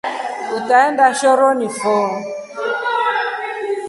Utaenda 0.59 1.09
shoroni 1.19 1.67
fo. 1.77 1.95